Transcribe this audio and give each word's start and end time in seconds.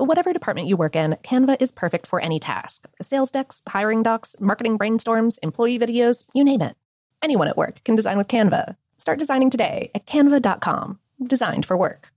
Whatever 0.00 0.32
department 0.32 0.66
you 0.66 0.78
work 0.78 0.96
in, 0.96 1.18
Canva 1.24 1.60
is 1.60 1.72
perfect 1.72 2.06
for 2.06 2.22
any 2.22 2.40
task 2.40 2.88
sales 3.02 3.30
decks, 3.30 3.62
hiring 3.68 4.02
docs, 4.02 4.34
marketing 4.40 4.78
brainstorms, 4.78 5.36
employee 5.42 5.78
videos, 5.78 6.24
you 6.32 6.42
name 6.42 6.62
it. 6.62 6.74
Anyone 7.22 7.48
at 7.48 7.56
work 7.58 7.84
can 7.84 7.96
design 7.96 8.16
with 8.16 8.26
Canva. 8.26 8.76
Start 8.96 9.18
designing 9.18 9.50
today 9.50 9.90
at 9.94 10.06
canva.com. 10.06 10.98
Designed 11.26 11.66
for 11.66 11.76
work. 11.76 12.08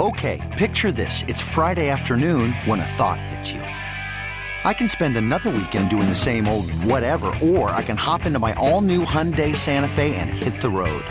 Okay, 0.00 0.40
picture 0.58 0.90
this. 0.90 1.22
It's 1.28 1.40
Friday 1.40 1.88
afternoon 1.88 2.52
when 2.66 2.80
a 2.80 2.84
thought 2.84 3.20
hits 3.20 3.52
you. 3.52 3.60
I 3.60 4.74
can 4.74 4.88
spend 4.88 5.16
another 5.16 5.50
weekend 5.50 5.88
doing 5.88 6.08
the 6.08 6.16
same 6.16 6.48
old 6.48 6.68
whatever, 6.82 7.32
or 7.40 7.70
I 7.70 7.82
can 7.82 7.96
hop 7.96 8.26
into 8.26 8.40
my 8.40 8.54
all 8.54 8.80
new 8.80 9.04
Hyundai 9.04 9.54
Santa 9.54 9.88
Fe 9.88 10.16
and 10.16 10.28
hit 10.28 10.60
the 10.60 10.68
road. 10.68 11.04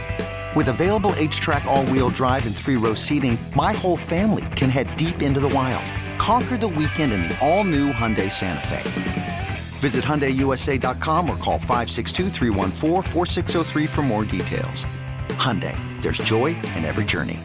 With 0.56 0.70
available 0.70 1.14
H-Track 1.18 1.66
all-wheel 1.66 2.10
drive 2.10 2.48
and 2.48 2.56
three-row 2.56 2.96
seating, 2.96 3.38
my 3.56 3.72
whole 3.72 3.96
family 3.96 4.46
can 4.56 4.72
head 4.72 4.88
deep 4.98 5.22
into 5.22 5.40
the 5.40 5.50
wild. 5.50 5.86
Conquer 6.20 6.58
the 6.58 6.68
weekend 6.68 7.14
in 7.14 7.22
the 7.22 7.38
all-new 7.40 7.92
Hyundai 7.92 8.32
Santa 8.32 8.68
Fe. 8.68 9.48
Visit 9.80 10.04
HyundaiUSA.com 10.04 11.30
or 11.30 11.36
call 11.36 11.60
562 11.60 12.32
for 13.88 14.02
more 14.02 14.26
details. 14.26 14.88
Hyundai, 15.38 15.78
there's 16.02 16.18
joy 16.18 16.48
in 16.48 16.84
every 16.84 17.06
journey. 17.06 17.40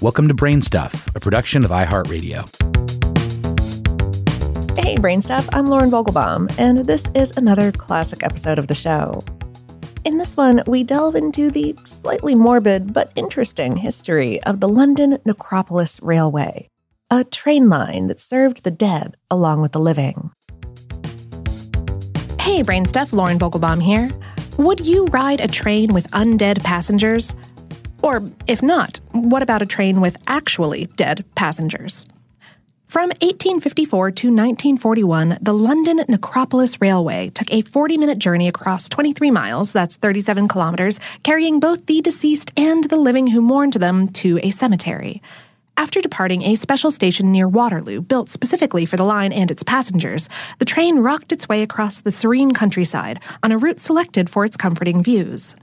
Welcome 0.00 0.28
to 0.28 0.34
Brain 0.34 0.62
Stuff, 0.62 1.14
a 1.14 1.20
production 1.20 1.62
of 1.66 1.70
iHeartRadio. 1.70 2.48
Hey, 4.78 4.96
Brain 4.96 5.20
Stuff, 5.20 5.46
I'm 5.52 5.66
Lauren 5.66 5.90
Vogelbaum, 5.90 6.50
and 6.58 6.86
this 6.86 7.04
is 7.14 7.36
another 7.36 7.70
classic 7.70 8.22
episode 8.22 8.58
of 8.58 8.68
the 8.68 8.74
show. 8.74 9.22
In 10.10 10.18
this 10.18 10.36
one, 10.36 10.64
we 10.66 10.82
delve 10.82 11.14
into 11.14 11.52
the 11.52 11.76
slightly 11.84 12.34
morbid 12.34 12.92
but 12.92 13.12
interesting 13.14 13.76
history 13.76 14.42
of 14.42 14.58
the 14.58 14.66
London 14.66 15.20
Necropolis 15.24 16.00
Railway, 16.02 16.66
a 17.12 17.22
train 17.22 17.68
line 17.68 18.08
that 18.08 18.18
served 18.18 18.64
the 18.64 18.72
dead 18.72 19.16
along 19.30 19.60
with 19.60 19.70
the 19.70 19.78
living. 19.78 20.32
Hey, 22.40 22.62
Brain 22.62 22.86
Stuff, 22.86 23.12
Lauren 23.12 23.38
Vogelbaum 23.38 23.80
here. 23.80 24.10
Would 24.58 24.84
you 24.84 25.04
ride 25.12 25.40
a 25.40 25.46
train 25.46 25.94
with 25.94 26.10
undead 26.10 26.64
passengers? 26.64 27.36
Or 28.02 28.20
if 28.48 28.64
not, 28.64 28.98
what 29.12 29.42
about 29.42 29.62
a 29.62 29.66
train 29.66 30.00
with 30.00 30.16
actually 30.26 30.86
dead 30.96 31.24
passengers? 31.36 32.04
From 32.90 33.10
1854 33.10 34.10
to 34.10 34.26
1941, 34.34 35.38
the 35.40 35.54
London 35.54 36.04
Necropolis 36.08 36.80
Railway 36.80 37.30
took 37.30 37.48
a 37.52 37.62
40 37.62 37.96
minute 37.96 38.18
journey 38.18 38.48
across 38.48 38.88
23 38.88 39.30
miles, 39.30 39.70
that's 39.70 39.94
37 39.94 40.48
kilometers, 40.48 40.98
carrying 41.22 41.60
both 41.60 41.86
the 41.86 42.00
deceased 42.00 42.50
and 42.56 42.82
the 42.82 42.96
living 42.96 43.28
who 43.28 43.40
mourned 43.42 43.74
them 43.74 44.08
to 44.08 44.40
a 44.42 44.50
cemetery. 44.50 45.22
After 45.76 46.00
departing 46.00 46.42
a 46.42 46.56
special 46.56 46.90
station 46.90 47.30
near 47.30 47.46
Waterloo, 47.46 48.00
built 48.00 48.28
specifically 48.28 48.84
for 48.84 48.96
the 48.96 49.04
line 49.04 49.32
and 49.32 49.52
its 49.52 49.62
passengers, 49.62 50.28
the 50.58 50.64
train 50.64 50.98
rocked 50.98 51.30
its 51.30 51.48
way 51.48 51.62
across 51.62 52.00
the 52.00 52.10
serene 52.10 52.50
countryside 52.50 53.20
on 53.44 53.52
a 53.52 53.58
route 53.58 53.78
selected 53.78 54.28
for 54.28 54.44
its 54.44 54.56
comforting 54.56 55.00
views. 55.00 55.54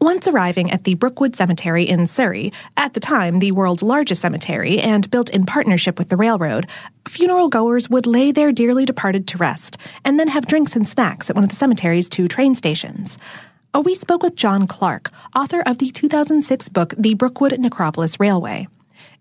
Once 0.00 0.26
arriving 0.26 0.70
at 0.70 0.84
the 0.84 0.94
Brookwood 0.94 1.36
Cemetery 1.36 1.86
in 1.86 2.06
Surrey, 2.06 2.52
at 2.76 2.94
the 2.94 3.00
time 3.00 3.38
the 3.38 3.52
world's 3.52 3.82
largest 3.82 4.22
cemetery 4.22 4.80
and 4.80 5.10
built 5.10 5.28
in 5.30 5.44
partnership 5.44 5.98
with 5.98 6.08
the 6.08 6.16
railroad, 6.16 6.66
funeral 7.06 7.48
goers 7.48 7.90
would 7.90 8.06
lay 8.06 8.32
their 8.32 8.52
dearly 8.52 8.84
departed 8.84 9.26
to 9.28 9.38
rest 9.38 9.76
and 10.04 10.18
then 10.18 10.28
have 10.28 10.46
drinks 10.46 10.74
and 10.74 10.88
snacks 10.88 11.28
at 11.28 11.36
one 11.36 11.44
of 11.44 11.50
the 11.50 11.56
cemetery's 11.56 12.08
two 12.08 12.28
train 12.28 12.54
stations. 12.54 13.18
We 13.84 13.94
spoke 13.94 14.22
with 14.22 14.34
John 14.34 14.66
Clark, 14.66 15.10
author 15.34 15.62
of 15.66 15.78
the 15.78 15.90
2006 15.90 16.68
book 16.70 16.94
The 16.98 17.14
Brookwood 17.14 17.58
Necropolis 17.58 18.18
Railway. 18.18 18.68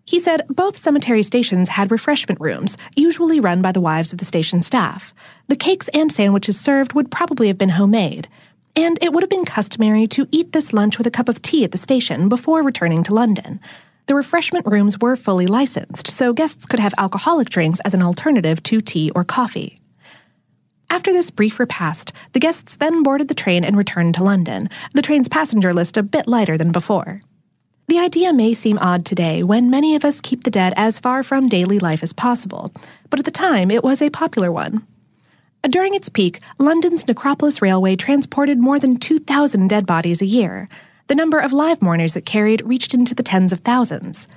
He 0.05 0.19
said 0.19 0.47
both 0.49 0.75
cemetery 0.75 1.21
stations 1.21 1.69
had 1.69 1.91
refreshment 1.91 2.41
rooms, 2.41 2.77
usually 2.95 3.39
run 3.39 3.61
by 3.61 3.71
the 3.71 3.81
wives 3.81 4.11
of 4.11 4.17
the 4.17 4.25
station 4.25 4.63
staff. 4.63 5.13
The 5.49 5.55
cakes 5.55 5.87
and 5.89 6.11
sandwiches 6.11 6.59
served 6.59 6.93
would 6.93 7.11
probably 7.11 7.47
have 7.47 7.59
been 7.59 7.69
homemade 7.69 8.27
and 8.75 8.97
it 9.01 9.13
would 9.13 9.23
have 9.23 9.29
been 9.29 9.45
customary 9.45 10.07
to 10.07 10.27
eat 10.31 10.51
this 10.51 10.73
lunch 10.73 10.97
with 10.97 11.07
a 11.07 11.11
cup 11.11 11.29
of 11.29 11.41
tea 11.41 11.63
at 11.63 11.71
the 11.71 11.77
station 11.77 12.29
before 12.29 12.63
returning 12.63 13.03
to 13.03 13.13
London. 13.13 13.59
The 14.07 14.15
refreshment 14.15 14.65
rooms 14.65 14.99
were 14.99 15.15
fully 15.15 15.47
licensed, 15.47 16.07
so 16.07 16.33
guests 16.33 16.65
could 16.65 16.79
have 16.79 16.93
alcoholic 16.97 17.49
drinks 17.49 17.79
as 17.81 17.93
an 17.93 18.01
alternative 18.01 18.63
to 18.63 18.81
tea 18.81 19.11
or 19.11 19.23
coffee. 19.23 19.77
After 20.89 21.13
this 21.13 21.29
brief 21.29 21.59
repast, 21.59 22.13
the 22.33 22.39
guests 22.39 22.75
then 22.75 23.03
boarded 23.03 23.27
the 23.27 23.35
train 23.35 23.63
and 23.63 23.77
returned 23.77 24.15
to 24.15 24.23
London, 24.23 24.69
the 24.93 25.03
train's 25.03 25.27
passenger 25.27 25.73
list 25.73 25.97
a 25.97 26.03
bit 26.03 26.27
lighter 26.27 26.57
than 26.57 26.71
before. 26.71 27.21
The 27.87 27.99
idea 27.99 28.33
may 28.33 28.53
seem 28.53 28.79
odd 28.79 29.05
today 29.05 29.43
when 29.43 29.69
many 29.69 29.95
of 29.95 30.05
us 30.05 30.21
keep 30.21 30.43
the 30.43 30.51
dead 30.51 30.73
as 30.75 30.99
far 30.99 31.21
from 31.21 31.47
daily 31.47 31.79
life 31.79 32.01
as 32.01 32.13
possible, 32.13 32.73
but 33.09 33.19
at 33.19 33.25
the 33.25 33.31
time 33.31 33.69
it 33.69 33.83
was 33.83 34.01
a 34.01 34.09
popular 34.09 34.51
one. 34.51 34.85
During 35.63 35.93
its 35.93 36.07
peak, 36.07 36.39
London's 36.57 37.05
Necropolis 37.05 37.61
Railway 37.61 37.97
transported 37.97 38.59
more 38.59 38.79
than 38.79 38.97
2,000 38.97 39.67
dead 39.67 39.85
bodies 39.85 40.21
a 40.21 40.25
year. 40.25 40.69
The 41.07 41.15
number 41.15 41.37
of 41.37 41.51
live 41.51 41.81
mourners 41.81 42.15
it 42.15 42.25
carried 42.25 42.61
reached 42.65 42.93
into 42.93 43.13
the 43.13 43.23
tens 43.23 43.51
of 43.51 43.59
thousands. 43.59 44.27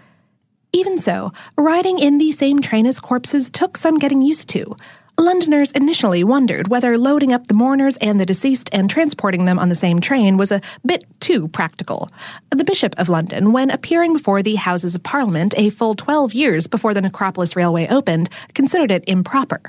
Even 0.72 0.98
so, 0.98 1.32
riding 1.56 2.00
in 2.00 2.18
the 2.18 2.32
same 2.32 2.60
train 2.60 2.86
as 2.86 2.98
corpses 2.98 3.50
took 3.50 3.76
some 3.76 3.98
getting 3.98 4.20
used 4.20 4.48
to. 4.48 4.74
Londoners 5.16 5.70
initially 5.72 6.24
wondered 6.24 6.68
whether 6.68 6.98
loading 6.98 7.32
up 7.32 7.46
the 7.46 7.54
mourners 7.54 7.96
and 7.98 8.18
the 8.18 8.26
deceased 8.26 8.68
and 8.72 8.90
transporting 8.90 9.44
them 9.44 9.58
on 9.58 9.68
the 9.68 9.74
same 9.76 10.00
train 10.00 10.36
was 10.36 10.50
a 10.50 10.60
bit 10.84 11.04
too 11.20 11.46
practical. 11.48 12.10
The 12.50 12.64
Bishop 12.64 12.94
of 12.98 13.08
London, 13.08 13.52
when 13.52 13.70
appearing 13.70 14.14
before 14.14 14.42
the 14.42 14.56
Houses 14.56 14.96
of 14.96 15.02
Parliament 15.04 15.54
a 15.56 15.70
full 15.70 15.94
12 15.94 16.34
years 16.34 16.66
before 16.66 16.94
the 16.94 17.02
Necropolis 17.02 17.54
Railway 17.54 17.86
opened, 17.88 18.28
considered 18.54 18.90
it 18.90 19.04
improper. 19.06 19.60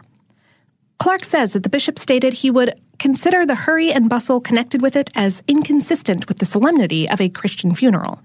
Clark 1.03 1.25
says 1.25 1.51
that 1.51 1.63
the 1.63 1.69
bishop 1.69 1.99
stated 1.99 2.31
he 2.31 2.49
would 2.49 2.79
consider 2.97 3.45
the 3.45 3.55
hurry 3.55 3.91
and 3.91 4.09
bustle 4.09 4.39
connected 4.39 4.81
with 4.81 4.95
it 4.95 5.09
as 5.15 5.43
inconsistent 5.49 6.29
with 6.29 6.37
the 6.37 6.45
solemnity 6.45 7.09
of 7.09 7.19
a 7.19 7.27
Christian 7.27 7.75
funeral. 7.75 8.21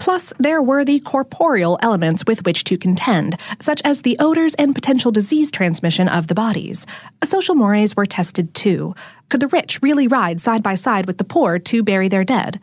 Plus, 0.00 0.32
there 0.36 0.60
were 0.60 0.84
the 0.84 0.98
corporeal 0.98 1.78
elements 1.80 2.24
with 2.26 2.44
which 2.44 2.64
to 2.64 2.76
contend, 2.76 3.36
such 3.60 3.80
as 3.84 4.02
the 4.02 4.16
odors 4.18 4.56
and 4.56 4.74
potential 4.74 5.12
disease 5.12 5.52
transmission 5.52 6.08
of 6.08 6.26
the 6.26 6.34
bodies. 6.34 6.86
Social 7.22 7.54
mores 7.54 7.94
were 7.94 8.04
tested 8.04 8.52
too. 8.52 8.96
Could 9.28 9.38
the 9.38 9.46
rich 9.46 9.80
really 9.80 10.08
ride 10.08 10.40
side 10.40 10.64
by 10.64 10.74
side 10.74 11.06
with 11.06 11.18
the 11.18 11.24
poor 11.24 11.60
to 11.60 11.84
bury 11.84 12.08
their 12.08 12.24
dead? 12.24 12.58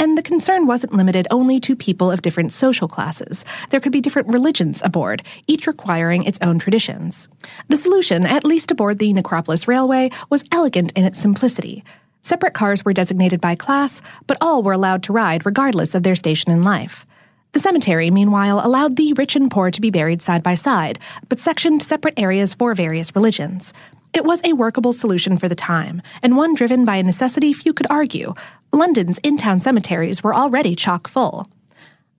And 0.00 0.16
the 0.16 0.22
concern 0.22 0.66
wasn't 0.66 0.94
limited 0.94 1.28
only 1.30 1.60
to 1.60 1.76
people 1.76 2.10
of 2.10 2.22
different 2.22 2.52
social 2.52 2.88
classes. 2.88 3.44
There 3.68 3.80
could 3.80 3.92
be 3.92 4.00
different 4.00 4.28
religions 4.28 4.80
aboard, 4.82 5.22
each 5.46 5.66
requiring 5.66 6.22
its 6.22 6.38
own 6.40 6.58
traditions. 6.58 7.28
The 7.68 7.76
solution, 7.76 8.24
at 8.24 8.46
least 8.46 8.70
aboard 8.70 8.98
the 8.98 9.12
Necropolis 9.12 9.68
Railway, 9.68 10.10
was 10.30 10.42
elegant 10.50 10.92
in 10.92 11.04
its 11.04 11.18
simplicity. 11.20 11.84
Separate 12.22 12.54
cars 12.54 12.82
were 12.82 12.94
designated 12.94 13.42
by 13.42 13.54
class, 13.54 14.00
but 14.26 14.38
all 14.40 14.62
were 14.62 14.72
allowed 14.72 15.02
to 15.02 15.12
ride 15.12 15.44
regardless 15.44 15.94
of 15.94 16.02
their 16.02 16.16
station 16.16 16.50
in 16.50 16.62
life. 16.62 17.04
The 17.52 17.60
cemetery, 17.60 18.10
meanwhile, 18.10 18.64
allowed 18.64 18.96
the 18.96 19.12
rich 19.12 19.36
and 19.36 19.50
poor 19.50 19.70
to 19.70 19.80
be 19.82 19.90
buried 19.90 20.22
side 20.22 20.42
by 20.42 20.54
side, 20.54 20.98
but 21.28 21.40
sectioned 21.40 21.82
separate 21.82 22.18
areas 22.18 22.54
for 22.54 22.74
various 22.74 23.14
religions. 23.14 23.74
It 24.12 24.24
was 24.24 24.40
a 24.44 24.54
workable 24.54 24.92
solution 24.92 25.36
for 25.36 25.48
the 25.48 25.54
time, 25.54 26.02
and 26.22 26.36
one 26.36 26.54
driven 26.54 26.84
by 26.84 26.96
a 26.96 27.02
necessity 27.02 27.52
few 27.52 27.72
could 27.72 27.86
argue. 27.90 28.34
London's 28.72 29.18
in 29.18 29.36
town 29.36 29.60
cemeteries 29.60 30.22
were 30.22 30.34
already 30.34 30.76
chock 30.76 31.08
full. 31.08 31.48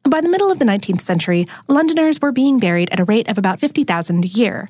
By 0.04 0.20
the 0.20 0.30
middle 0.30 0.52
of 0.52 0.60
the 0.60 0.66
19th 0.66 1.02
century, 1.02 1.48
Londoners 1.68 2.20
were 2.22 2.32
being 2.32 2.60
buried 2.60 2.90
at 2.92 3.00
a 3.00 3.06
rate 3.06 3.30
of 3.30 3.38
about 3.38 3.60
50,000 3.60 4.26
a 4.26 4.28
year. 4.28 4.68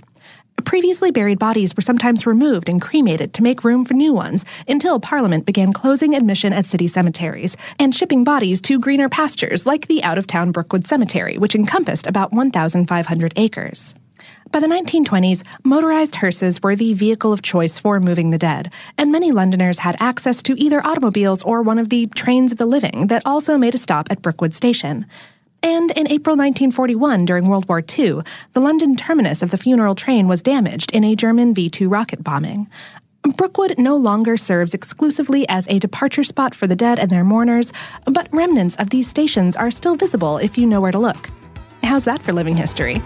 Previously 0.65 1.09
buried 1.09 1.39
bodies 1.39 1.75
were 1.75 1.81
sometimes 1.81 2.27
removed 2.27 2.69
and 2.69 2.81
cremated 2.81 3.33
to 3.33 3.41
make 3.41 3.63
room 3.63 3.83
for 3.83 3.93
new 3.93 4.13
ones 4.13 4.45
until 4.67 4.99
Parliament 4.99 5.45
began 5.45 5.73
closing 5.73 6.13
admission 6.13 6.53
at 6.53 6.65
city 6.65 6.87
cemeteries 6.87 7.57
and 7.79 7.95
shipping 7.95 8.23
bodies 8.23 8.61
to 8.61 8.79
greener 8.79 9.09
pastures 9.09 9.65
like 9.65 9.87
the 9.87 10.03
out 10.03 10.17
of 10.17 10.27
town 10.27 10.51
Brookwood 10.51 10.85
Cemetery, 10.85 11.37
which 11.37 11.55
encompassed 11.55 12.05
about 12.05 12.31
1,500 12.31 13.33
acres. 13.37 13.95
By 14.51 14.59
the 14.59 14.67
1920s, 14.67 15.45
motorized 15.63 16.15
hearses 16.15 16.61
were 16.61 16.75
the 16.75 16.93
vehicle 16.93 17.31
of 17.31 17.41
choice 17.41 17.79
for 17.79 18.01
moving 18.01 18.31
the 18.31 18.37
dead, 18.37 18.69
and 18.97 19.09
many 19.09 19.31
Londoners 19.31 19.79
had 19.79 19.95
access 20.01 20.43
to 20.43 20.61
either 20.61 20.85
automobiles 20.85 21.41
or 21.43 21.61
one 21.61 21.79
of 21.79 21.87
the 21.87 22.07
trains 22.07 22.51
of 22.51 22.57
the 22.57 22.65
living 22.65 23.07
that 23.07 23.21
also 23.25 23.57
made 23.57 23.75
a 23.75 23.77
stop 23.77 24.11
at 24.11 24.21
Brookwood 24.21 24.53
Station. 24.53 25.05
And 25.63 25.91
in 25.91 26.05
April 26.11 26.35
1941, 26.35 27.23
during 27.23 27.47
World 27.47 27.69
War 27.69 27.79
II, 27.79 28.23
the 28.51 28.59
London 28.59 28.97
terminus 28.97 29.41
of 29.41 29.51
the 29.51 29.57
funeral 29.57 29.95
train 29.95 30.27
was 30.27 30.41
damaged 30.41 30.91
in 30.91 31.05
a 31.05 31.15
German 31.15 31.53
V 31.53 31.69
2 31.69 31.87
rocket 31.87 32.21
bombing. 32.21 32.69
Brookwood 33.37 33.75
no 33.77 33.95
longer 33.95 34.35
serves 34.35 34.73
exclusively 34.73 35.47
as 35.47 35.65
a 35.69 35.79
departure 35.79 36.25
spot 36.25 36.53
for 36.53 36.67
the 36.67 36.75
dead 36.75 36.99
and 36.99 37.09
their 37.09 37.23
mourners, 37.23 37.71
but 38.03 38.27
remnants 38.33 38.75
of 38.75 38.89
these 38.89 39.07
stations 39.07 39.55
are 39.55 39.71
still 39.71 39.95
visible 39.95 40.39
if 40.39 40.57
you 40.57 40.65
know 40.65 40.81
where 40.81 40.91
to 40.91 40.99
look. 40.99 41.29
How's 41.83 42.03
that 42.03 42.21
for 42.21 42.33
living 42.33 42.57
history? 42.57 43.01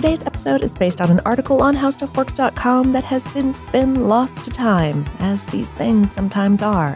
Today's 0.00 0.24
episode 0.24 0.62
is 0.62 0.74
based 0.74 1.02
on 1.02 1.10
an 1.10 1.20
article 1.26 1.60
on 1.60 1.76
howstuffworks.com 1.76 2.92
that 2.92 3.04
has 3.04 3.22
since 3.22 3.66
been 3.66 4.08
lost 4.08 4.42
to 4.44 4.50
time, 4.50 5.04
as 5.18 5.44
these 5.44 5.72
things 5.72 6.10
sometimes 6.10 6.62
are. 6.62 6.94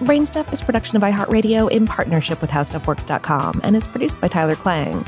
Brainstuff 0.00 0.52
is 0.52 0.60
production 0.60 0.98
of 0.98 1.02
iHeartRadio 1.02 1.70
in 1.70 1.86
partnership 1.86 2.42
with 2.42 2.50
howstuffworks.com 2.50 3.62
and 3.64 3.74
is 3.74 3.86
produced 3.86 4.20
by 4.20 4.28
Tyler 4.28 4.54
Klang. 4.54 5.02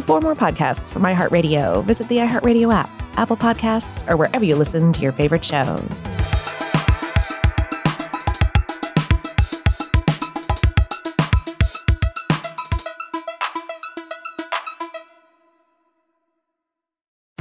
For 0.00 0.20
more 0.20 0.34
podcasts 0.34 0.90
from 0.90 1.02
iHeartRadio, 1.02 1.84
visit 1.84 2.08
the 2.08 2.16
iHeartRadio 2.16 2.74
app, 2.74 2.90
Apple 3.16 3.36
Podcasts, 3.36 4.04
or 4.10 4.16
wherever 4.16 4.44
you 4.44 4.56
listen 4.56 4.92
to 4.92 5.00
your 5.02 5.12
favorite 5.12 5.44
shows. 5.44 6.04